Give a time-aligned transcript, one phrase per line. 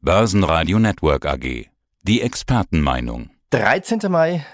[0.00, 1.66] Börsenradio Network AG.
[2.02, 3.30] Die Expertenmeinung.
[3.50, 3.98] 13.
[4.08, 4.46] Mai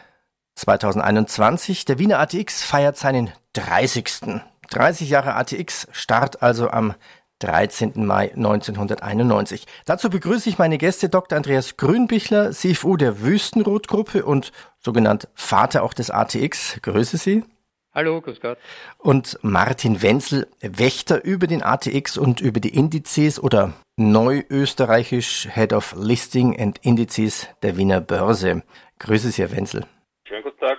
[0.55, 1.85] 2021.
[1.85, 4.41] Der Wiener ATX feiert seinen 30.
[4.71, 6.95] 30 Jahre ATX, Start also am
[7.41, 8.07] 13.
[8.07, 9.67] Mai 1991.
[9.85, 11.37] Dazu begrüße ich meine Gäste Dr.
[11.37, 14.51] Andreas Grünbichler, CFO der Wüstenrot-Gruppe und
[14.81, 16.79] sogenannt Vater auch des ATX.
[16.81, 17.45] Grüße Sie.
[17.95, 18.59] Hallo, grüß Gott.
[18.99, 25.95] Und Martin Wenzel, Wächter über den ATX und über die Indizes oder neuösterreichisch Head of
[25.97, 28.65] Listing and Indizes der Wiener Börse.
[28.99, 29.87] Grüße Sie, Herr Wenzel.
[30.27, 30.79] Schönen guten Tag.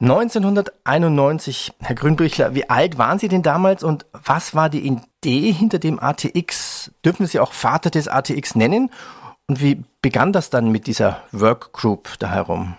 [0.00, 5.78] 1991, Herr Grünbrichler, wie alt waren Sie denn damals und was war die Idee hinter
[5.78, 6.92] dem ATX?
[7.02, 8.90] Dürfen Sie auch Vater des ATX nennen?
[9.46, 12.76] Und wie begann das dann mit dieser Workgroup da herum?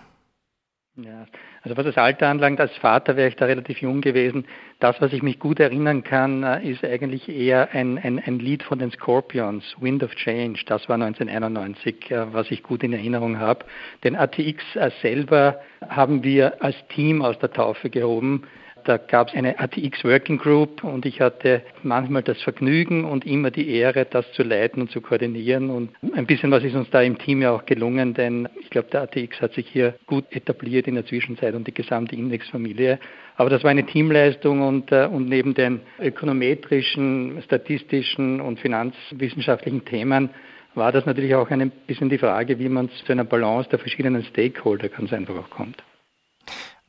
[0.94, 1.26] Ja,
[1.62, 4.46] also was das Alter anlangt, als Vater wäre ich da relativ jung gewesen.
[4.78, 8.62] Das, was ich mich gut erinnern kann, äh, ist eigentlich eher ein, ein, ein Lied
[8.62, 10.62] von den Scorpions, Wind of Change.
[10.66, 13.66] Das war 1991, äh, was ich gut in Erinnerung habe.
[14.04, 18.44] Den ATX äh, selber haben wir als Team aus der Taufe gehoben.
[18.90, 23.52] Da gab es eine ATX Working Group und ich hatte manchmal das Vergnügen und immer
[23.52, 25.70] die Ehre, das zu leiten und zu koordinieren.
[25.70, 28.88] Und ein bisschen was ist uns da im Team ja auch gelungen, denn ich glaube,
[28.90, 32.98] der ATX hat sich hier gut etabliert in der Zwischenzeit und die gesamte Indexfamilie.
[33.36, 40.30] Aber das war eine Teamleistung und, äh, und neben den ökonometrischen, statistischen und finanzwissenschaftlichen Themen
[40.74, 44.24] war das natürlich auch ein bisschen die Frage, wie man zu einer Balance der verschiedenen
[44.24, 45.80] Stakeholder ganz einfach auch kommt.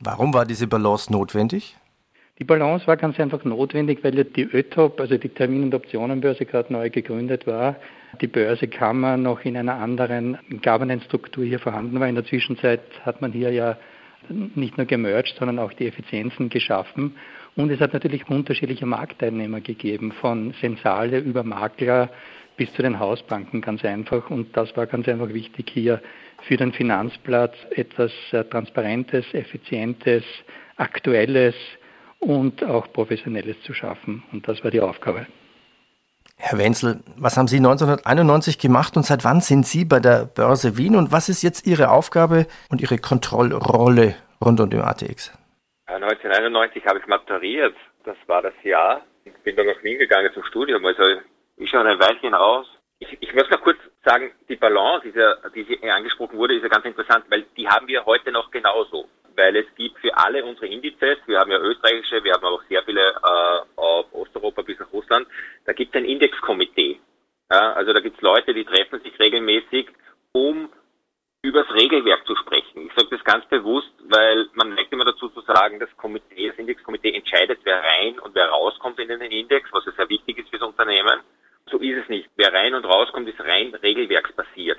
[0.00, 1.76] Warum war diese Balance notwendig?
[2.42, 6.72] Die Balance war ganz einfach notwendig, weil die ÖTOP, also die Termin- und Optionenbörse, gerade
[6.72, 7.76] neu gegründet war.
[8.20, 12.08] Die Börsekammer noch in einer anderen Governance-Struktur hier vorhanden war.
[12.08, 13.76] In der Zwischenzeit hat man hier ja
[14.28, 17.14] nicht nur gemerged, sondern auch die Effizienzen geschaffen.
[17.54, 22.10] Und es hat natürlich unterschiedliche Marktteilnehmer gegeben, von Sensale über Makler
[22.56, 24.30] bis zu den Hausbanken ganz einfach.
[24.30, 26.02] Und das war ganz einfach wichtig hier
[26.40, 30.24] für den Finanzplatz etwas äh, Transparentes, Effizientes,
[30.76, 31.54] Aktuelles,
[32.22, 34.22] und auch Professionelles zu schaffen.
[34.32, 35.26] Und das war die Aufgabe.
[36.38, 40.76] Herr Wenzel, was haben Sie 1991 gemacht und seit wann sind Sie bei der Börse
[40.76, 45.36] Wien und was ist jetzt Ihre Aufgabe und Ihre Kontrollrolle rund um den ATX?
[45.86, 47.76] 1991 habe ich maturiert.
[48.04, 49.02] Das war das Jahr.
[49.24, 50.84] Ich bin dann nach Wien gegangen zum Studium.
[50.84, 51.02] Also
[51.56, 52.66] ich schon ein Weilchen raus.
[52.98, 56.68] Ich, ich muss noch kurz sagen, die Balance, die, die hier angesprochen wurde, ist ja
[56.68, 59.06] ganz interessant, weil die haben wir heute noch genauso
[59.36, 62.82] weil es gibt für alle unsere Indizes, wir haben ja österreichische, wir haben auch sehr
[62.84, 65.26] viele äh, auf Osteuropa bis nach Russland,
[65.64, 67.00] da gibt es ein Indexkomitee.
[67.50, 69.88] Ja, also da gibt es Leute, die treffen sich regelmäßig,
[70.32, 70.70] um
[71.42, 72.86] über das Regelwerk zu sprechen.
[72.86, 76.58] Ich sage das ganz bewusst, weil man neigt immer dazu zu sagen, das Komitee, das
[76.58, 80.50] Indexkomitee entscheidet, wer rein und wer rauskommt in den Index, was ja sehr wichtig ist
[80.50, 81.20] fürs Unternehmen.
[81.70, 82.28] So ist es nicht.
[82.36, 84.78] Wer rein und rauskommt, ist rein regelwerksbasiert.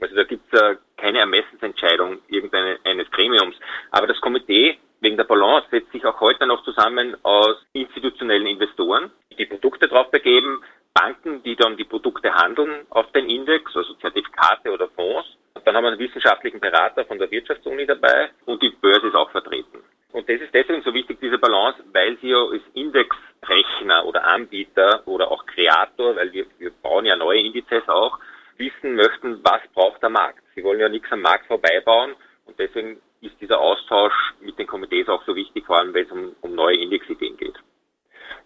[0.00, 3.56] Also da gibt es äh, keine Ermessensentscheidung irgendeines Gremiums.
[3.90, 9.10] Aber das Komitee wegen der Balance setzt sich auch heute noch zusammen aus institutionellen Investoren,
[9.36, 10.62] die Produkte drauf begeben,
[10.94, 15.28] Banken, die dann die Produkte handeln auf den Index, also Zertifikate oder Fonds.
[15.54, 19.16] Und dann haben wir einen wissenschaftlichen Berater von der Wirtschaftsuni dabei und die Börse ist
[19.16, 19.80] auch vertreten.
[20.12, 25.02] Und das ist deswegen so wichtig, diese Balance, weil sie ja als Indexrechner oder Anbieter
[25.06, 28.20] oder auch Kreator, weil wir, wir bauen ja neue Indizes auch,
[28.56, 30.31] wissen möchten, was braucht der Markt.
[30.62, 32.14] Sie wollen ja nichts am Markt vorbeibauen
[32.46, 36.12] und deswegen ist dieser Austausch mit den Komitees auch so wichtig, vor allem wenn es
[36.12, 37.56] um, um neue Indexideen geht.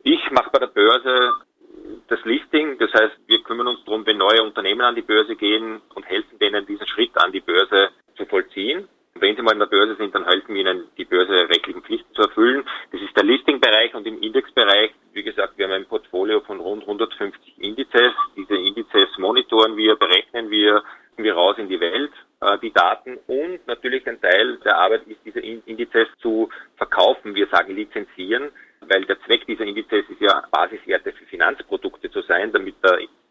[0.03, 1.35] Ich mache bei der Börse
[2.09, 5.83] das Listing, das heißt, wir kümmern uns darum, wenn neue Unternehmen an die Börse gehen
[5.95, 8.89] und helfen denen, diesen Schritt an die Börse zu vollziehen.
[9.19, 12.23] Wenn Sie mal in der Börse sind, dann helfen wir Ihnen, die börserechtlichen Pflichten zu
[12.23, 12.65] erfüllen.
[12.93, 16.83] Das ist der Listing-Bereich und im Indexbereich, wie gesagt, wir haben ein Portfolio von rund
[16.83, 18.13] 150 Indizes.
[18.37, 20.83] Diese Indizes monitoren wir, berechnen wir,
[21.17, 25.21] wir raus in die Welt, äh, die Daten und natürlich ein Teil der Arbeit ist,
[25.25, 27.35] diese Indizes zu verkaufen.
[27.35, 28.51] Wir sagen lizenzieren,
[28.81, 32.77] weil der Zweck dieser Indizes ist ja Basiswerte für Finanzprodukte zu sein, damit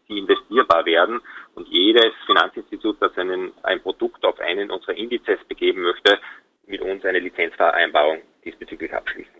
[0.08, 1.20] die investierbar werden.
[1.54, 6.18] Und jedes Finanzinstitut, das einen, ein Produkt auf einen unserer Indizes begeben möchte,
[6.66, 9.32] mit uns eine Lizenzvereinbarung diesbezüglich abschließen.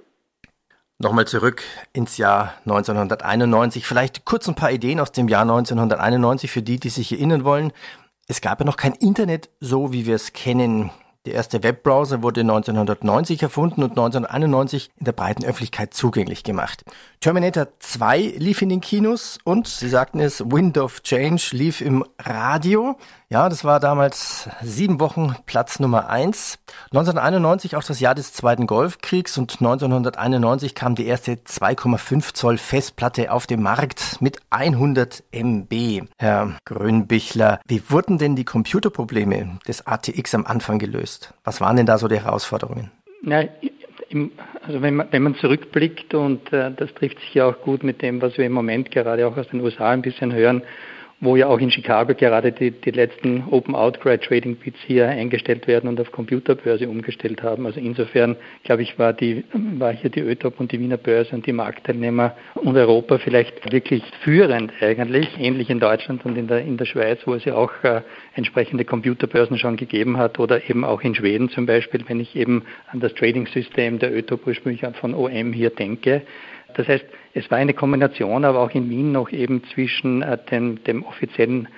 [0.98, 3.86] Nochmal zurück ins Jahr 1991.
[3.86, 7.72] Vielleicht kurz ein paar Ideen aus dem Jahr 1991 für die, die sich erinnern wollen.
[8.28, 10.90] Es gab ja noch kein Internet, so wie wir es kennen.
[11.26, 16.84] Der erste Webbrowser wurde 1990 erfunden und 1991 in der breiten Öffentlichkeit zugänglich gemacht.
[17.20, 22.04] Terminator 2 lief in den Kinos und, Sie sagten es, Wind of Change lief im
[22.20, 22.96] Radio.
[23.28, 26.60] Ja, das war damals sieben Wochen Platz Nummer eins.
[26.92, 33.32] 1991 auch das Jahr des Zweiten Golfkriegs und 1991 kam die erste 2,5 Zoll Festplatte
[33.32, 36.02] auf den Markt mit 100 MB.
[36.18, 41.34] Herr Grünbichler, wie wurden denn die Computerprobleme des ATX am Anfang gelöst?
[41.42, 42.92] Was waren denn da so die Herausforderungen?
[43.22, 43.42] Na,
[44.08, 44.30] im,
[44.64, 48.02] also wenn man, wenn man zurückblickt und äh, das trifft sich ja auch gut mit
[48.02, 50.62] dem, was wir im Moment gerade auch aus den USA ein bisschen hören,
[51.26, 55.66] wo ja auch in Chicago gerade die, die letzten Open Outcry Trading Bits hier eingestellt
[55.66, 57.66] werden und auf Computerbörse umgestellt haben.
[57.66, 61.44] Also insofern, glaube ich, war, die, war hier die ÖTOP und die Wiener Börse und
[61.44, 66.76] die Marktteilnehmer und Europa vielleicht wirklich führend eigentlich, ähnlich in Deutschland und in der, in
[66.76, 68.02] der Schweiz, wo es ja auch äh,
[68.34, 72.62] entsprechende Computerbörsen schon gegeben hat oder eben auch in Schweden zum Beispiel, wenn ich eben
[72.92, 76.22] an das Trading-System der ÖTOP ursprünglich von OM hier denke.
[76.74, 77.04] Das heißt,
[77.36, 81.68] es war eine Kombination, aber auch in Wien noch eben zwischen äh, dem, dem offiziellen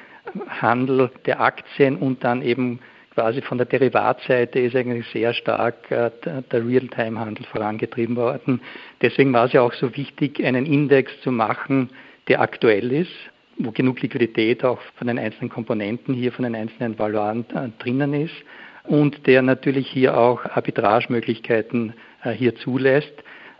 [0.48, 2.78] Handel der Aktien und dann eben
[3.14, 8.60] quasi von der Derivatseite ist eigentlich sehr stark äh, der Realtime-Handel vorangetrieben worden.
[9.02, 11.90] Deswegen war es ja auch so wichtig, einen Index zu machen,
[12.28, 13.10] der aktuell ist,
[13.56, 18.14] wo genug Liquidität auch von den einzelnen Komponenten hier, von den einzelnen Valuaren äh, drinnen
[18.14, 18.36] ist
[18.84, 21.94] und der natürlich hier auch Arbitragemöglichkeiten
[22.34, 23.12] hier zulässt.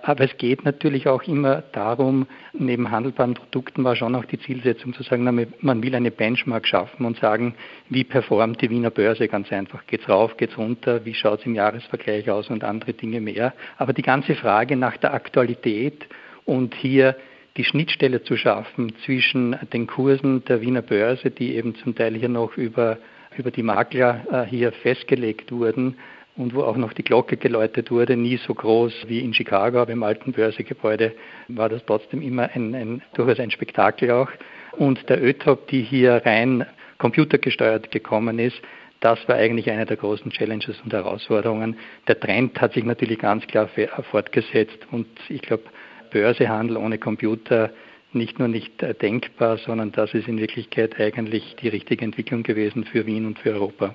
[0.09, 4.95] Aber es geht natürlich auch immer darum, neben handelbaren Produkten war schon auch die Zielsetzung
[4.95, 5.23] zu sagen,
[5.61, 7.55] man will eine Benchmark schaffen und sagen,
[7.91, 9.87] wie performt die Wiener Börse ganz einfach.
[9.87, 13.53] Geht's rauf, geht's runter, wie schaut es im Jahresvergleich aus und andere Dinge mehr.
[13.77, 16.07] Aber die ganze Frage nach der Aktualität
[16.47, 17.15] und hier
[17.59, 22.31] die Schnittstelle zu schaffen zwischen den Kursen der Wiener Börse, die eben zum Teil hier
[22.31, 22.97] noch über,
[23.37, 25.99] über die Makler äh, hier festgelegt wurden,
[26.39, 29.93] und wo auch noch die Glocke geläutet wurde, nie so groß wie in Chicago, aber
[29.93, 31.13] im alten Börsegebäude
[31.49, 34.31] war das trotzdem immer ein, ein durchaus ein Spektakel auch.
[34.73, 36.65] Und der ÖTOP, die hier rein
[36.99, 38.57] computergesteuert gekommen ist,
[39.01, 41.77] das war eigentlich eine der großen Challenges und Herausforderungen.
[42.07, 43.69] Der Trend hat sich natürlich ganz klar
[44.11, 45.65] fortgesetzt und ich glaube,
[46.11, 47.71] Börsehandel ohne Computer
[48.13, 53.07] nicht nur nicht denkbar, sondern das ist in Wirklichkeit eigentlich die richtige Entwicklung gewesen für
[53.07, 53.95] Wien und für Europa.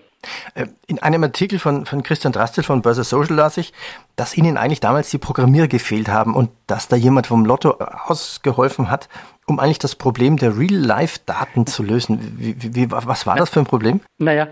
[0.56, 3.74] Äh, in einem Artikel von, von Christian Drastel von Börse Social las ich,
[4.16, 8.90] dass Ihnen eigentlich damals die Programmierer gefehlt haben und dass da jemand vom Lotto ausgeholfen
[8.90, 9.10] hat,
[9.46, 12.36] um eigentlich das Problem der Real-Life-Daten zu lösen.
[12.38, 14.02] Wie, wie, was war das für ein Problem?
[14.18, 14.48] Naja,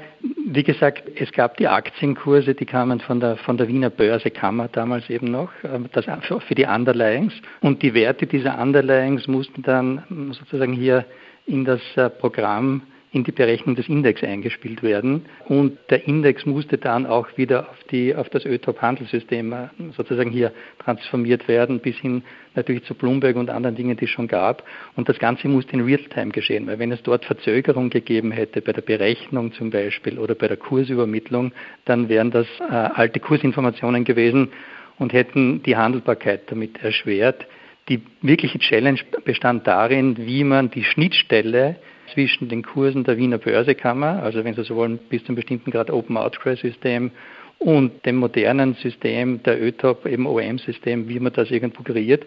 [0.54, 5.10] wie gesagt, es gab die Aktienkurse, die kamen von der, von der Wiener Börsekammer damals
[5.10, 6.06] eben noch, äh, das
[6.48, 7.34] für die Underlyings.
[7.62, 11.06] Und die Werte dieser Underlyings mussten dann sozusagen hier
[11.46, 12.82] in das äh, Programm
[13.14, 15.26] in die Berechnung des Index eingespielt werden.
[15.50, 19.68] Und der Index musste dann auch wieder auf, die, auf das ÖTOP-Handelssystem äh,
[19.98, 22.24] sozusagen hier transformiert werden, bis hin
[22.56, 24.64] natürlich zu Bloomberg und anderen Dingen, die es schon gab.
[24.96, 28.72] Und das Ganze musste in Realtime geschehen, weil wenn es dort Verzögerung gegeben hätte, bei
[28.72, 31.52] der Berechnung zum Beispiel oder bei der Kursübermittlung,
[31.84, 34.54] dann wären das äh, alte Kursinformationen gewesen
[35.00, 37.46] und hätten die Handelbarkeit damit erschwert.
[37.90, 41.76] Die wirkliche Challenge bestand darin, wie man die Schnittstelle
[42.14, 45.72] zwischen den Kursen der Wiener Börsekammer, also wenn Sie so wollen, bis zu einem bestimmten
[45.72, 47.12] Grad Open Outcry System
[47.60, 52.26] und dem modernen System der ÖTOP, eben OM-System, wie man das irgendwo kreiert.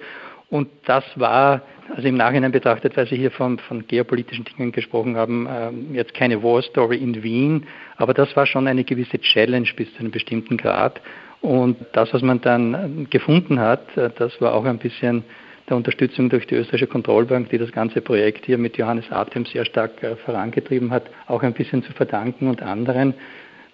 [0.50, 1.62] Und das war,
[1.94, 6.14] also im Nachhinein betrachtet, weil Sie hier von, von geopolitischen Dingen gesprochen haben, äh, jetzt
[6.14, 7.66] keine War Story in Wien,
[7.96, 11.00] aber das war schon eine gewisse Challenge bis zu einem bestimmten Grad.
[11.40, 15.24] Und das, was man dann gefunden hat, äh, das war auch ein bisschen
[15.68, 19.64] der Unterstützung durch die österreichische Kontrollbank, die das ganze Projekt hier mit Johannes Atem sehr
[19.64, 23.14] stark äh, vorangetrieben hat, auch ein bisschen zu verdanken und anderen,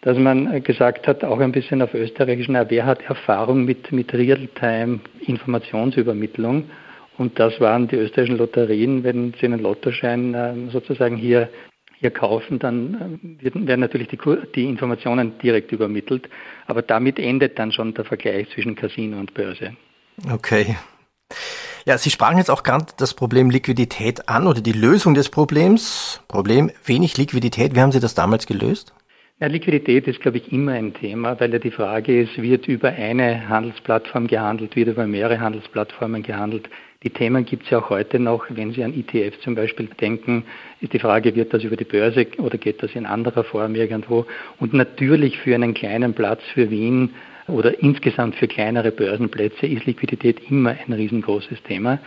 [0.03, 4.15] dass man äh, gesagt hat, auch ein bisschen auf österreichischen, wer hat Erfahrung mit, mit
[4.15, 6.71] Real-Time-Informationsübermittlung.
[7.19, 9.05] Und das waren die österreichischen Lotterien.
[9.05, 11.51] Wenn Sie einen Lottoschein äh, sozusagen hier,
[11.99, 14.19] hier kaufen, dann werden natürlich die,
[14.55, 16.31] die Informationen direkt übermittelt.
[16.67, 19.77] Aber damit endet dann schon der Vergleich zwischen Casino und Börse.
[20.33, 20.77] Okay.
[21.87, 26.21] Ja, Sie sprachen jetzt auch gerade das Problem Liquidität an oder die Lösung des Problems.
[26.29, 27.75] Problem wenig Liquidität.
[27.75, 28.93] Wie haben Sie das damals gelöst?
[29.41, 32.91] Ja, Liquidität ist, glaube ich, immer ein Thema, weil ja die Frage ist, wird über
[32.91, 36.69] eine Handelsplattform gehandelt, wird über mehrere Handelsplattformen gehandelt.
[37.03, 38.45] Die Themen gibt es ja auch heute noch.
[38.51, 40.45] Wenn Sie an ETF zum Beispiel denken,
[40.83, 44.27] ist die Frage, wird das über die Börse oder geht das in anderer Form irgendwo?
[44.59, 47.15] Und natürlich für einen kleinen Platz für Wien
[47.51, 51.99] oder insgesamt für kleinere Börsenplätze ist Liquidität immer ein riesengroßes Thema.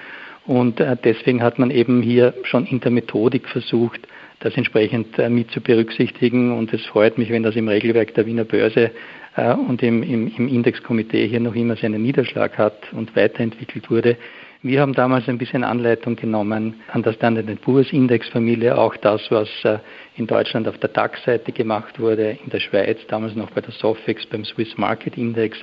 [0.46, 4.02] Und äh, deswegen hat man eben hier schon in der Methodik versucht,
[4.40, 6.58] das entsprechend äh, mit zu berücksichtigen.
[6.58, 8.92] Und es freut mich, wenn das im Regelwerk der Wiener Börse
[9.36, 14.18] äh, und im, im, im Indexkomitee hier noch immer seinen Niederschlag hat und weiterentwickelt wurde.
[14.66, 19.50] Wir haben damals ein bisschen Anleitung genommen an der Standard Poor's Index-Familie, auch das, was
[19.66, 19.80] äh,
[20.16, 24.26] in Deutschland auf der DAX-Seite gemacht wurde, in der Schweiz, damals noch bei der Sofix,
[24.26, 25.58] beim Swiss Market Index.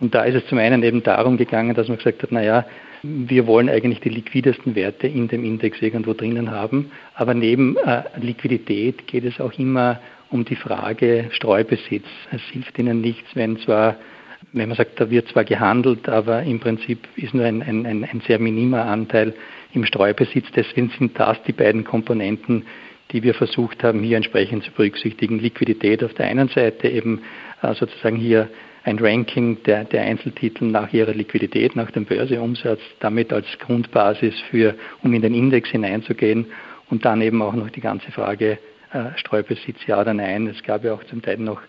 [0.00, 2.66] Und da ist es zum einen eben darum gegangen, dass man gesagt hat, naja,
[3.04, 6.90] wir wollen eigentlich die liquidesten Werte in dem Index irgendwo drinnen haben.
[7.14, 12.06] Aber neben äh, Liquidität geht es auch immer um die Frage Streubesitz.
[12.32, 13.98] Es hilft Ihnen nichts, wenn zwar,
[14.52, 18.22] wenn man sagt, da wird zwar gehandelt, aber im Prinzip ist nur ein, ein, ein
[18.26, 19.34] sehr minimer Anteil
[19.72, 20.46] im Streubesitz.
[20.54, 22.66] Deswegen sind das die beiden Komponenten,
[23.12, 25.38] die wir versucht haben, hier entsprechend zu berücksichtigen.
[25.38, 27.22] Liquidität auf der einen Seite eben
[27.62, 28.48] äh, sozusagen hier
[28.84, 34.74] ein Ranking der, der Einzeltitel nach ihrer Liquidität, nach dem Börseumsatz, damit als Grundbasis für,
[35.02, 36.46] um in den Index hineinzugehen
[36.90, 38.58] und dann eben auch noch die ganze Frage
[38.92, 40.46] äh, Streubesitz ja oder nein.
[40.48, 41.60] Es gab ja auch zum Teil noch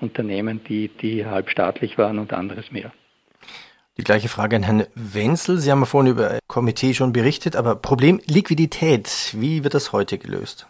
[0.00, 2.92] Unternehmen, die, die halbstaatlich waren und anderes mehr.
[3.98, 5.58] Die gleiche Frage an Herrn Wenzel.
[5.58, 10.16] Sie haben ja vorhin über Komitee schon berichtet, aber Problem Liquidität, wie wird das heute
[10.16, 10.66] gelöst?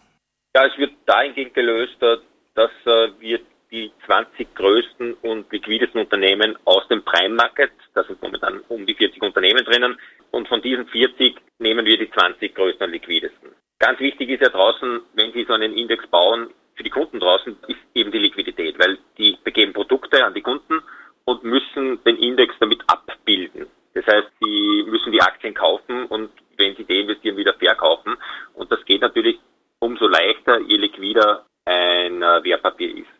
[0.54, 6.86] Ja, es wird dahingehend gelöst, dass äh, wir die 20 größten und liquidesten Unternehmen aus
[6.88, 9.96] dem Prime Market, da sind momentan um die 40 Unternehmen drinnen,
[10.32, 13.50] und von diesen 40 nehmen wir die 20 größten und liquidesten.
[13.78, 17.56] Ganz wichtig ist ja draußen, wenn Sie so einen Index bauen, für die Kunden draußen,
[17.68, 20.82] ist eben die Liquidität, weil die begeben Produkte an die Kunden
[21.24, 23.66] und müssen den Index damit abbilden.
[23.94, 28.16] Das heißt, sie müssen die Aktien kaufen und wenn sie deinvestieren, wieder verkaufen.
[28.54, 29.38] Und das geht natürlich
[29.80, 33.10] umso leichter, je liquider ein äh, Wertpapier ist.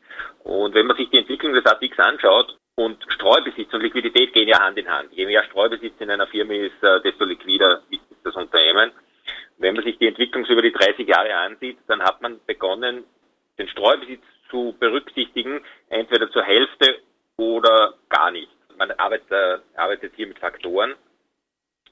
[0.45, 4.59] Und wenn man sich die Entwicklung des ATX anschaut, und Streubesitz und Liquidität gehen ja
[4.59, 5.13] Hand in Hand.
[5.13, 8.93] Je mehr Streubesitz in einer Firma ist, äh, desto liquider ist das Unternehmen.
[9.59, 13.05] Wenn man sich die Entwicklung über die 30 Jahre ansieht, dann hat man begonnen,
[13.59, 17.01] den Streubesitz zu berücksichtigen, entweder zur Hälfte
[17.37, 18.51] oder gar nicht.
[18.79, 19.63] Man arbeitet,
[20.15, 20.95] hier mit Faktoren.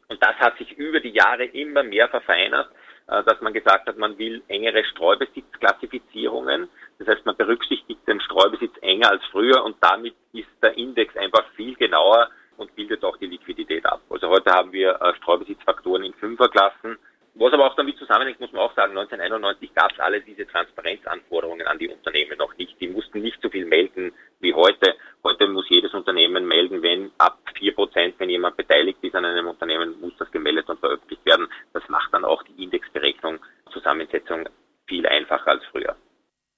[0.09, 2.71] Und das hat sich über die Jahre immer mehr verfeinert,
[3.09, 6.69] äh, dass man gesagt hat, man will engere Streubesitzklassifizierungen.
[6.99, 11.45] Das heißt, man berücksichtigt den Streubesitz enger als früher und damit ist der Index einfach
[11.57, 14.01] viel genauer und bildet auch die Liquidität ab.
[14.11, 16.99] Also heute haben wir äh, Streubesitzfaktoren in Fünferklassen.
[17.41, 21.69] Was aber auch damit zusammenhängt, muss man auch sagen, 1991 gab es alle diese Transparenzanforderungen
[21.69, 22.81] an die Unternehmen noch nicht.
[22.81, 24.97] Die mussten nicht so viel melden wie heute.
[25.23, 29.47] Heute muss jedes Unternehmen melden, wenn ab vier Prozent, wenn jemand beteiligt ist an einem
[29.47, 31.49] Unternehmen, muss das gemeldet und veröffentlicht werden.
[31.75, 33.39] Das macht dann auch die Indexberechnung,
[33.73, 34.49] Zusammensetzung
[34.89, 35.95] viel einfacher als früher.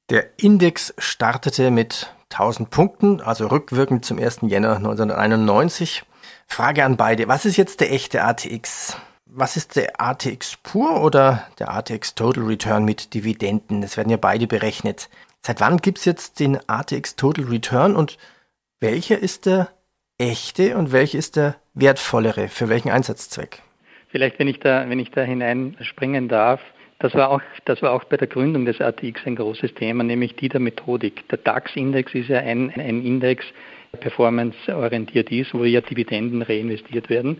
[0.08, 4.40] Der Index startete mit 1000 Punkten, also rückwirkend zum 1.
[4.42, 6.04] Jänner 1991.
[6.46, 7.28] Frage an beide.
[7.28, 8.96] Was ist jetzt der echte ATX?
[9.26, 13.82] Was ist der ATX pur oder der ATX Total Return mit Dividenden?
[13.82, 15.08] Das werden ja beide berechnet.
[15.42, 18.18] Seit wann gibt es jetzt den ATX Total Return und
[18.80, 19.68] welcher ist der
[20.18, 22.48] echte und welcher ist der wertvollere?
[22.48, 23.62] Für welchen Einsatzzweck?
[24.08, 26.60] Vielleicht, wenn ich da, wenn ich da hineinspringen darf,
[27.00, 30.36] das war, auch, das war auch bei der Gründung des ATX ein großes Thema, nämlich
[30.36, 31.26] die der Methodik.
[31.28, 33.44] Der DAX-Index ist ja ein, ein Index,
[33.92, 37.38] der performanceorientiert ist, wo ja Dividenden reinvestiert werden.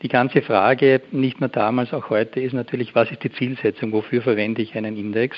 [0.00, 4.22] Die ganze Frage, nicht nur damals, auch heute, ist natürlich, was ist die Zielsetzung, wofür
[4.22, 5.36] verwende ich einen Index?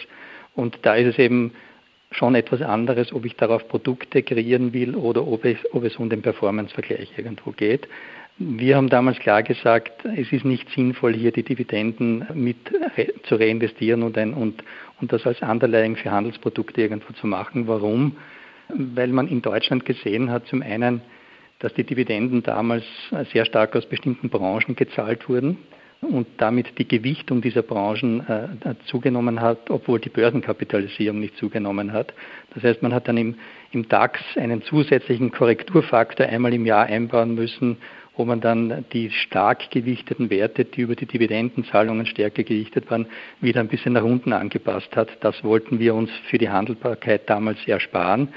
[0.54, 1.52] Und da ist es eben
[2.12, 6.09] schon etwas anderes, ob ich darauf Produkte kreieren will oder ob es, ob es um
[6.09, 7.88] den Performance-Vergleich irgendwo geht.
[8.37, 12.57] Wir haben damals klar gesagt, es ist nicht sinnvoll, hier die Dividenden mit
[13.29, 14.64] zu reinvestieren und, ein, und,
[15.00, 17.69] und das als Underlying für Handelsprodukte irgendwo zu machen.
[17.69, 18.17] Warum?
[18.69, 21.00] Weil man in Deutschland gesehen hat, zum einen,
[21.61, 22.85] dass die Dividenden damals
[23.33, 25.59] sehr stark aus bestimmten Branchen gezahlt wurden
[26.04, 32.12] und damit die Gewichtung dieser Branchen äh, zugenommen hat, obwohl die Börsenkapitalisierung nicht zugenommen hat.
[32.54, 33.37] Das heißt, man hat dann im,
[33.73, 37.78] im DAX einen zusätzlichen Korrekturfaktor einmal im Jahr einbauen müssen,
[38.16, 43.06] wo man dann die stark gewichteten Werte, die über die Dividendenzahlungen stärker gewichtet waren,
[43.40, 45.08] wieder ein bisschen nach unten angepasst hat.
[45.20, 48.28] Das wollten wir uns für die Handelbarkeit damals ersparen.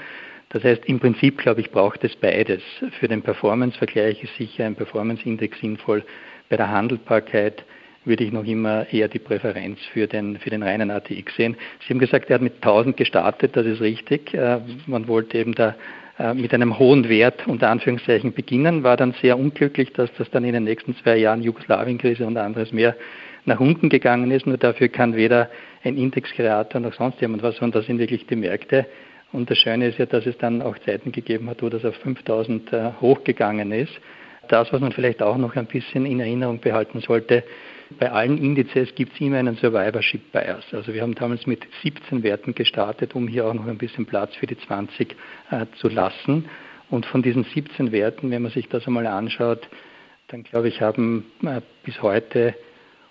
[0.50, 2.62] Das heißt, im Prinzip, glaube ich, braucht es beides.
[2.98, 6.04] Für den Performance-Vergleich ist sicher ein Performance-Index sinnvoll.
[6.48, 7.64] Bei der Handelbarkeit
[8.04, 11.56] würde ich noch immer eher die Präferenz für den, für den reinen ATX sehen.
[11.80, 14.32] Sie haben gesagt, er hat mit 1000 gestartet, das ist richtig.
[14.34, 15.74] Äh, man wollte eben da
[16.18, 20.44] äh, mit einem hohen Wert unter Anführungszeichen beginnen, war dann sehr unglücklich, dass das dann
[20.44, 22.96] in den nächsten zwei Jahren Jugoslawienkrise und anderes mehr
[23.44, 24.46] nach unten gegangen ist.
[24.46, 25.50] Nur dafür kann weder
[25.84, 28.86] ein Indexkreator noch sonst jemand was, sondern das sind wirklich die Märkte.
[29.32, 31.94] Und das Schöne ist ja, dass es dann auch Zeiten gegeben hat, wo das auf
[31.96, 33.92] 5000 äh, hochgegangen ist.
[34.48, 37.44] Das, was man vielleicht auch noch ein bisschen in Erinnerung behalten sollte,
[37.98, 40.64] bei allen Indizes gibt es immer einen Survivorship Bias.
[40.72, 44.34] Also wir haben damals mit 17 Werten gestartet, um hier auch noch ein bisschen Platz
[44.34, 45.16] für die 20
[45.50, 46.48] äh, zu lassen.
[46.90, 49.68] Und von diesen 17 Werten, wenn man sich das einmal anschaut,
[50.28, 52.54] dann glaube ich, haben äh, bis heute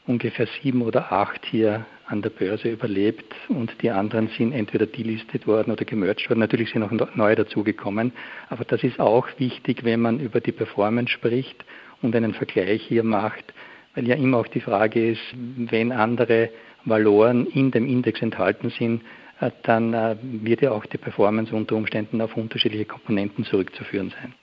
[0.06, 5.46] ungefähr sieben oder acht hier an der Börse überlebt und die anderen sind entweder delistet
[5.46, 6.40] worden oder gemerged worden.
[6.40, 8.14] Natürlich sind auch neue dazugekommen,
[8.50, 11.66] aber das ist auch wichtig, wenn man über die Performance spricht
[12.02, 13.54] und einen Vergleich hier macht,
[13.96, 16.50] weil ja immer auch die Frage ist, wenn andere
[16.86, 19.02] Valoren in dem Index enthalten sind,
[19.42, 24.34] äh, dann äh, wird ja auch die Performance unter Umständen auf unterschiedliche Komponenten zurückzuführen sein.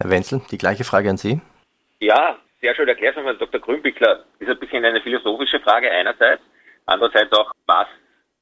[0.00, 1.40] Herr Wenzel, die gleiche Frage an Sie.
[2.00, 3.60] Ja, sehr schön erklärt von Dr.
[3.60, 4.24] Grünbickler.
[4.38, 6.42] Ist ein bisschen eine philosophische Frage einerseits,
[6.86, 7.88] andererseits auch, was,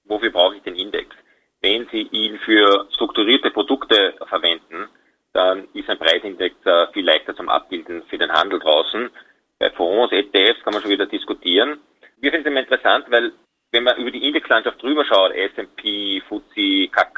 [0.04, 1.14] wofür brauche ich den Index?
[1.60, 4.88] Wenn Sie ihn für strukturierte Produkte verwenden,
[5.32, 9.10] dann ist ein Preisindex äh, viel leichter zum Abbilden für den Handel draußen.
[9.58, 11.80] Bei Fonds, ETFs kann man schon wieder diskutieren.
[12.18, 13.32] Wir finden es immer interessant, weil
[13.70, 17.14] wenn man über die Indexlandschaft drüber schaut, S&P, FTSE, CAC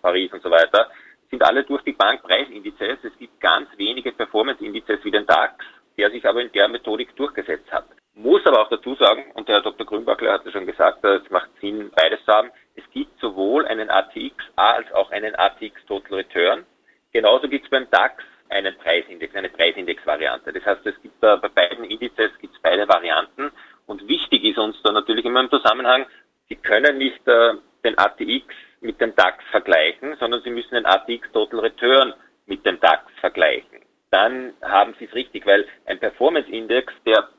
[0.00, 0.90] Paris und so weiter,
[1.30, 2.98] sind alle durch die Bank Preisindizes.
[3.02, 5.64] Es gibt ganz wenige Performance-Indizes wie den DAX,
[5.96, 7.86] der sich aber in der Methodik durchgesetzt hat.
[8.14, 9.86] Muss aber auch dazu sagen, und der Herr Dr.
[9.86, 12.50] Grünbackler hat es schon gesagt, es macht Sinn, beides zu haben.
[12.76, 16.64] Es gibt sowohl einen ATX als auch einen ATX Total Return.
[17.12, 20.52] Genauso gibt es beim DAX einen Preisindex, eine Preisindex-Variante.
[20.52, 23.50] Das heißt, es gibt da bei beiden Indizes gibt es beide Varianten.
[23.86, 26.06] Und wichtig ist uns da natürlich immer im Zusammenhang,
[26.48, 31.32] Sie können nicht äh, den ATX mit dem DAX vergleichen, sondern Sie müssen den ATX
[31.32, 32.14] Total Return
[32.46, 33.83] mit dem DAX vergleichen.
[34.14, 37.30] Dann haben Sie es richtig, weil ein Performance-Index, der,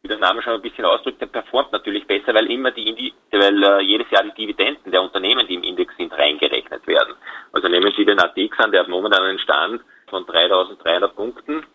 [0.00, 3.12] wie der Name schon ein bisschen ausdrückt, der performt natürlich besser, weil immer die, Indi
[3.32, 7.14] weil äh, jedes Jahr die Dividenden der Unternehmen, die im Index sind, reingerechnet werden.
[7.52, 11.66] Also nehmen Sie den ATX an, der hat momentan einen Stand von 3.300 Punkten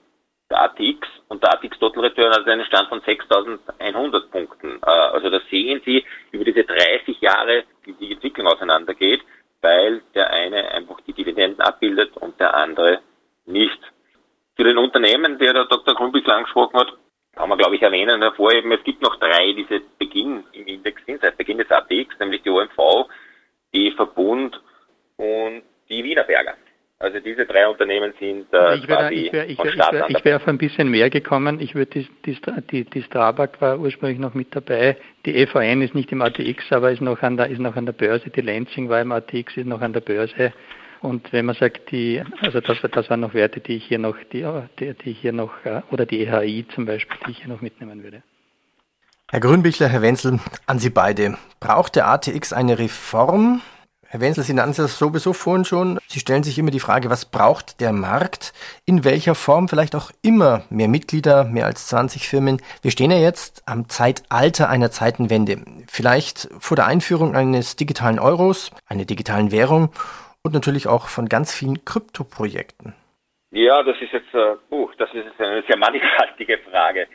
[0.49, 4.79] der ATX und der ATX Total Return hat einen Stand von 6.100 Punkten.
[4.85, 9.19] Äh, also da sehen Sie über diese 30 Jahre, wie die Entwicklung auseinandergeht,
[9.61, 13.01] weil der eine einfach die Dividenden abbildet und der andere
[13.49, 13.78] nicht.
[14.59, 15.95] Für den Unternehmen, der der Dr.
[15.95, 16.91] Grunbüchler angesprochen hat,
[17.33, 21.01] kann man, glaube ich, erwähnen, hervorheben, es gibt noch drei, die seit Beginn im Index
[21.05, 23.07] sind, seit Beginn des ATX, nämlich die OMV,
[23.73, 24.61] die Verbund
[25.15, 26.55] und die Wienerberger.
[26.99, 30.25] Also diese drei Unternehmen sind äh, ich wäre, ich wäre, ich wäre, ich wäre, ich
[30.25, 31.61] wäre auf ein bisschen mehr gekommen.
[31.61, 32.37] Ich würde die, die,
[32.69, 34.97] die, die Strabag war ursprünglich noch mit dabei.
[35.25, 37.93] Die EVN ist nicht im ATX, aber ist noch an der, ist noch an der
[37.93, 38.29] Börse.
[38.29, 40.51] Die Lansing war im ATX, ist noch an der Börse.
[41.01, 44.15] Und wenn man sagt, die, also das, das waren noch Werte, die ich hier noch,
[44.33, 44.45] die,
[44.79, 48.03] die, die hier noch, äh, oder die EHI zum Beispiel, die ich hier noch mitnehmen
[48.03, 48.21] würde.
[49.31, 51.37] Herr Grünbichler, Herr Wenzel, an Sie beide.
[51.59, 53.61] Braucht der ATX eine Reform?
[54.07, 55.99] Herr Wenzel, Sie nannten es sowieso vorhin schon.
[56.07, 58.53] Sie stellen sich immer die Frage, was braucht der Markt?
[58.85, 59.69] In welcher Form?
[59.69, 62.59] Vielleicht auch immer mehr Mitglieder, mehr als 20 Firmen.
[62.81, 65.61] Wir stehen ja jetzt am Zeitalter einer Zeitenwende.
[65.87, 69.91] Vielleicht vor der Einführung eines digitalen Euros, einer digitalen Währung
[70.49, 72.95] und natürlich auch von ganz vielen Kryptoprojekten.
[73.51, 77.07] Ja, das ist jetzt, uh, das ist eine sehr mannigfaltige Frage.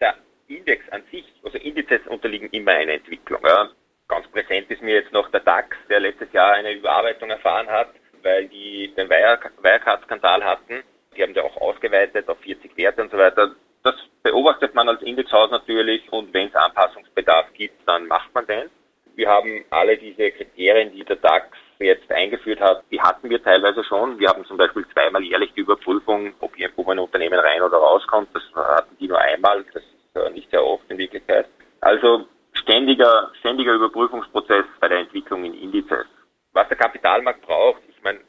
[0.00, 0.14] Der
[0.48, 3.42] Index an sich, also Indizes unterliegen immer einer Entwicklung.
[3.44, 3.68] Ja.
[4.08, 7.90] Ganz präsent ist mir jetzt noch der DAX, der letztes Jahr eine Überarbeitung erfahren hat,
[8.22, 10.82] weil die den Wirecard-Skandal hatten.
[11.14, 13.54] Die haben ja auch ausgeweitet auf 40 Werte und so weiter.
[13.82, 18.70] Das beobachtet man als Indexhaus natürlich und wenn es Anpassungsbedarf gibt, dann macht man den.
[19.14, 21.48] Wir haben alle diese Kriterien, die der DAX
[21.86, 24.18] jetzt eingeführt hat, die hatten wir teilweise schon.
[24.18, 28.28] Wir haben zum Beispiel zweimal jährlich die Überprüfung, ob irgendwo ein Unternehmen rein oder rauskommt.
[28.34, 29.64] Das hatten die nur einmal.
[29.72, 31.46] Das ist äh, nicht sehr oft in Wirklichkeit.
[31.80, 36.06] Also ständiger, ständiger Überprüfungsprozess bei der Entwicklung in Indizes.
[36.52, 38.20] Was der Kapitalmarkt braucht, ich meine,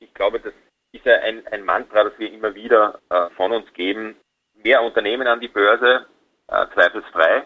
[0.00, 0.52] ich glaube, das
[0.92, 4.16] ist ja ein, ein Mantra, das wir immer wieder äh, von uns geben.
[4.54, 6.06] Mehr Unternehmen an die Börse,
[6.48, 7.44] äh, zweifelsfrei.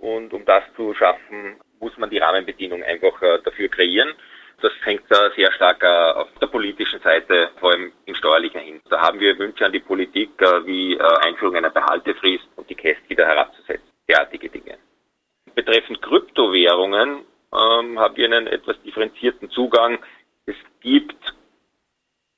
[0.00, 4.14] Und um das zu schaffen, muss man die Rahmenbedingungen einfach äh, dafür kreieren.
[5.38, 8.90] Sehr stark äh, auf der politischen Seite, vor allem in steuerlicher Hinsicht.
[8.90, 12.74] Da haben wir Wünsche an die Politik, äh, wie äh, Einführung einer Behaltefrist und die
[12.74, 13.86] Käst wieder herabzusetzen.
[14.08, 14.78] Derartige Dinge.
[15.54, 17.20] Betreffend Kryptowährungen
[17.52, 20.00] ähm, haben wir einen etwas differenzierten Zugang.
[20.46, 21.14] Es gibt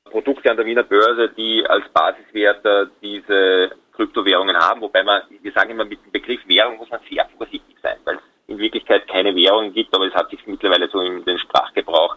[0.05, 5.71] Produkte an der Wiener Börse, die als Basiswert diese Kryptowährungen haben, wobei man, wir sagen
[5.71, 9.35] immer, mit dem Begriff Währung muss man sehr vorsichtig sein, weil es in Wirklichkeit keine
[9.35, 12.17] Währung gibt, aber es hat sich mittlerweile so in den Sprachgebrauch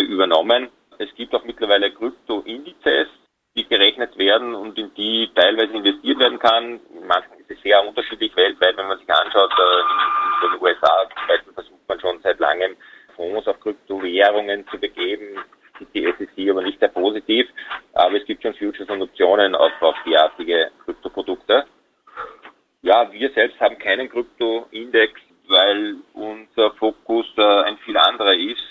[0.00, 0.68] übernommen.
[0.98, 3.08] Es gibt auch mittlerweile Krypto-Indizes,
[3.56, 6.80] die gerechnet werden und in die teilweise investiert werden kann.
[7.06, 9.52] Manchmal ist es sehr unterschiedlich weltweit, wenn man sich anschaut.
[9.52, 11.08] Äh, in den USA
[11.54, 12.76] versucht man schon seit langem
[13.16, 15.38] Fonds auf Kryptowährungen zu begeben.
[15.94, 17.48] Die SEC aber nicht sehr positiv.
[17.92, 21.66] Aber es gibt schon Futures und Optionen auf, auf derartige Kryptoprodukte.
[22.82, 28.62] Ja, wir selbst haben keinen Krypto-Index, weil unser Fokus äh, ein viel anderer ist.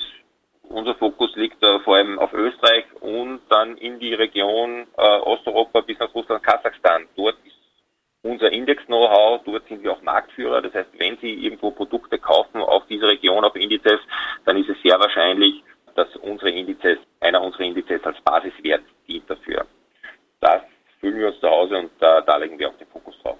[0.64, 5.82] Unser Fokus liegt äh, vor allem auf Österreich und dann dann die Region äh, Osteuropa
[5.82, 7.08] bis nach Russland, Kasachstan.
[7.16, 7.56] Dort ist
[8.22, 10.62] unser Index-Know-how, dort sind wir auch Marktführer.
[10.62, 14.00] Das heißt, wenn Sie irgendwo Produkte kaufen auf diese Region, auf Indizes,
[14.46, 15.64] dann ist es sehr wahrscheinlich,
[15.96, 19.66] dass unsere Indizes, einer unserer Indizes als Basiswert dient dafür.
[20.40, 20.62] Das
[21.00, 23.38] fühlen wir uns zu Hause und da, da legen wir auch den Fokus drauf.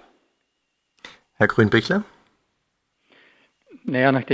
[1.36, 2.02] Herr Grünbichler?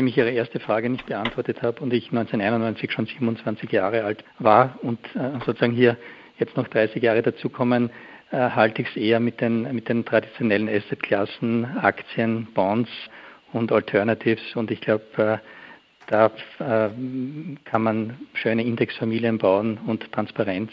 [0.05, 4.23] Nachdem ich Ihre erste Frage nicht beantwortet habe und ich 1991 schon 27 Jahre alt
[4.39, 5.97] war und äh, sozusagen hier
[6.39, 7.89] jetzt noch 30 Jahre dazukommen,
[8.31, 12.91] äh, halte ich es eher mit den, mit den traditionellen Assetklassen, Aktien, Bonds
[13.55, 15.39] und Alternatives und ich glaube, äh,
[16.09, 16.31] da
[17.65, 20.71] kann man schöne Indexfamilien bauen und Transparenz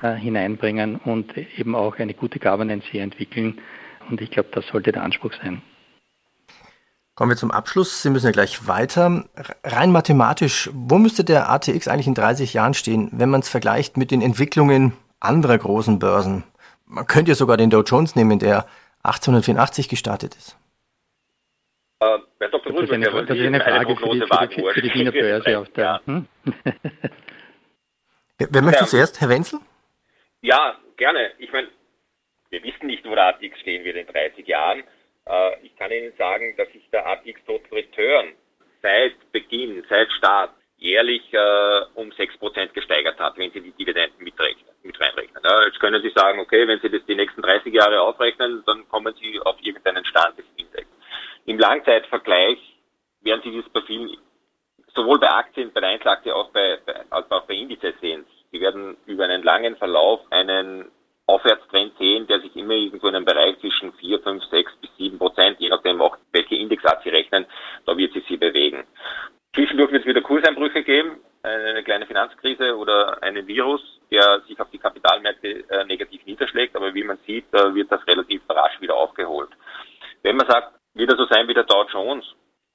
[0.00, 3.58] hineinbringen und eben auch eine gute Governance hier entwickeln.
[4.08, 5.60] Und ich glaube, das sollte der Anspruch sein.
[7.20, 8.00] Kommen wir zum Abschluss.
[8.00, 9.24] Sie müssen ja gleich weiter.
[9.62, 13.98] Rein mathematisch, wo müsste der ATX eigentlich in 30 Jahren stehen, wenn man es vergleicht
[13.98, 16.44] mit den Entwicklungen anderer großen Börsen?
[16.86, 18.64] Man könnte ja sogar den Dow Jones nehmen, der
[19.02, 20.56] 1884 gestartet ist.
[22.00, 22.72] Äh, Herr Dr.
[22.72, 25.58] Das ist eine, das ist eine Frage für die, für, die, für die Wiener Börse
[25.58, 25.84] auf der.
[25.84, 26.00] Ja.
[26.06, 26.26] Hm?
[28.38, 28.86] wer, wer möchte ja.
[28.86, 29.20] zuerst?
[29.20, 29.58] Herr Wenzel?
[30.40, 31.32] Ja, gerne.
[31.36, 31.68] Ich meine,
[32.48, 34.84] wir wissen nicht, wo der ATX stehen wird in 30 Jahren.
[35.30, 38.34] Äh, ich kann Ihnen sagen, dass sich der ATX Total Return
[38.82, 44.74] seit Beginn, seit Start jährlich äh, um 6% gesteigert hat, wenn Sie die Dividenden mitrechnen,
[44.82, 45.42] mit reinrechnen.
[45.44, 48.88] Ja, jetzt können Sie sagen, okay, wenn Sie das die nächsten 30 Jahre aufrechnen, dann
[48.88, 50.86] kommen Sie auf irgendeinen Stand des Index.
[51.44, 52.58] Im Langzeitvergleich
[53.20, 54.16] werden Sie das bei vielen,
[54.94, 58.24] sowohl bei Aktien, bei der Einzelaktie auch bei, bei, als auch bei Indizes sehen.
[58.50, 60.90] Sie werden über einen langen Verlauf einen
[61.30, 65.18] Aufwärtstrend sehen, der sich immer irgendwo in einem Bereich zwischen 4, 5, 6 bis 7
[65.18, 67.46] Prozent, je nachdem auch welche Indexart Sie rechnen,
[67.86, 68.84] da wird sie sich bewegen.
[69.54, 72.06] Zwischendurch wird es wieder Kurseinbrüche geben, eine kleine
[72.40, 77.18] Finanzkrise oder einen Virus, der sich auf die Kapitalmärkte äh, negativ niederschlägt, aber wie man
[77.26, 79.50] sieht, äh, wird das relativ rasch wieder aufgeholt.
[80.22, 82.24] Wenn man sagt, wird er so sein wie der Dow Jones,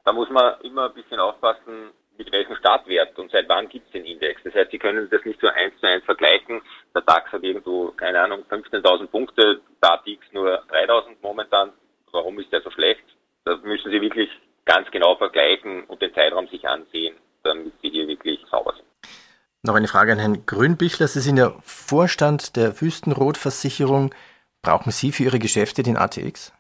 [0.03, 3.91] da muss man immer ein bisschen aufpassen, mit welchem Startwert und seit wann gibt es
[3.91, 4.41] den Index.
[4.43, 6.61] Das heißt, Sie können das nicht so eins zu eins vergleichen.
[6.93, 11.73] Der DAX hat irgendwo, keine Ahnung, 15.000 Punkte, der ATX nur 3.000 momentan.
[12.13, 13.03] Warum ist der so schlecht?
[13.43, 14.29] Da müssen Sie wirklich
[14.63, 18.87] ganz genau vergleichen und den Zeitraum sich ansehen, damit Sie hier wirklich sauber sind.
[19.65, 21.07] Noch eine Frage an Herrn Grünbichler.
[21.07, 24.13] Sie sind ja Vorstand der Wüstenrot-Versicherung.
[24.61, 26.53] Brauchen Sie für Ihre Geschäfte den ATX?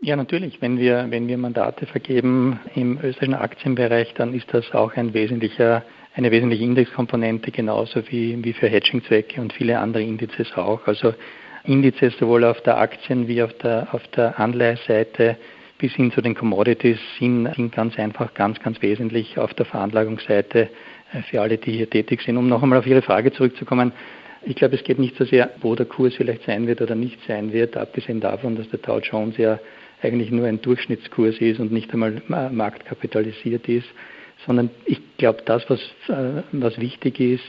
[0.00, 0.60] Ja, natürlich.
[0.60, 5.84] Wenn wir, wenn wir Mandate vergeben im österreichischen Aktienbereich, dann ist das auch ein wesentlicher,
[6.16, 10.84] eine wesentliche Indexkomponente, genauso wie, wie für Hedging-Zwecke und viele andere Indizes auch.
[10.88, 11.14] Also
[11.62, 15.36] Indizes sowohl auf der Aktien- wie auf der, auf der Anleiheseite
[15.78, 20.68] bis hin zu den Commodities sind, sind ganz einfach ganz, ganz wesentlich auf der Veranlagungsseite
[21.28, 22.36] für alle, die hier tätig sind.
[22.36, 23.92] Um noch einmal auf Ihre Frage zurückzukommen,
[24.42, 27.18] ich glaube, es geht nicht so sehr, wo der Kurs vielleicht sein wird oder nicht
[27.26, 29.58] sein wird, abgesehen davon, dass der Dow Jones ja
[30.02, 33.88] eigentlich nur ein Durchschnittskurs ist und nicht einmal marktkapitalisiert ist,
[34.46, 37.44] sondern ich glaube, das, was, äh, was wichtig ist,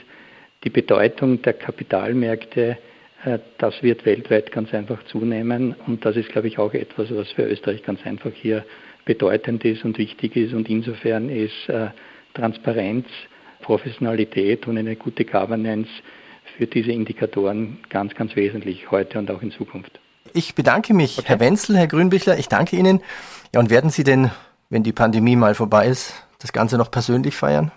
[0.65, 2.78] die Bedeutung der Kapitalmärkte,
[3.24, 7.32] äh, das wird weltweit ganz einfach zunehmen und das ist, glaube ich, auch etwas, was
[7.32, 8.65] für Österreich ganz einfach hier
[9.06, 11.88] bedeutend ist und wichtig ist und insofern ist äh,
[12.34, 13.08] Transparenz,
[13.72, 15.90] Professionalität und eine gute Governance
[16.58, 19.98] für diese Indikatoren ganz, ganz wesentlich heute und auch in Zukunft.
[20.34, 21.30] Ich bedanke mich, okay.
[21.30, 23.00] Herr Wenzel, Herr Grünbichler, ich danke Ihnen.
[23.54, 24.30] Ja, und werden Sie denn,
[24.70, 27.72] wenn die Pandemie mal vorbei ist, das Ganze noch persönlich feiern?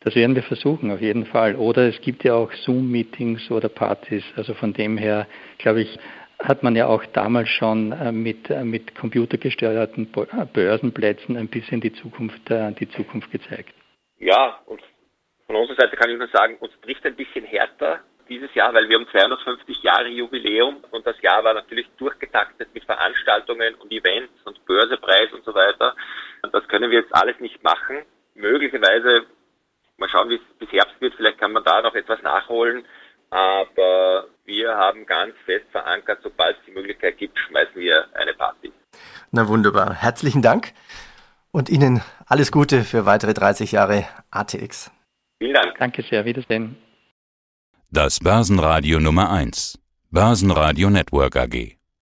[0.00, 1.54] Das werden wir versuchen, auf jeden Fall.
[1.54, 4.24] Oder es gibt ja auch Zoom-Meetings oder Partys.
[4.34, 5.96] Also von dem her, glaube ich,
[6.40, 11.80] hat man ja auch damals schon äh, mit, äh, mit computergesteuerten äh, Börsenplätzen ein bisschen
[11.80, 12.40] die Zukunft,
[12.80, 13.74] die Zukunft gezeigt.
[14.18, 14.82] Ja, und
[15.46, 18.88] von unserer Seite kann ich nur sagen, uns trifft ein bisschen härter dieses Jahr, weil
[18.88, 24.34] wir haben 250 Jahre Jubiläum und das Jahr war natürlich durchgetaktet mit Veranstaltungen und Events
[24.44, 25.94] und Börsepreis und so weiter.
[26.42, 28.02] Und das können wir jetzt alles nicht machen.
[28.34, 29.26] Möglicherweise,
[29.96, 32.84] mal schauen, wie es bis Herbst wird, vielleicht kann man da noch etwas nachholen.
[33.30, 38.72] Aber wir haben ganz fest verankert, sobald es die Möglichkeit gibt, schmeißen wir eine Party.
[39.30, 39.94] Na wunderbar.
[39.94, 40.72] Herzlichen Dank
[41.50, 44.90] und Ihnen alles Gute für weitere 30 Jahre ATX.
[45.38, 45.78] Vielen Dank.
[45.78, 46.24] Danke sehr.
[46.24, 46.76] Wiedersehen.
[47.90, 49.78] Das Börsenradio Nummer 1.
[50.10, 51.77] Börsenradio Network AG.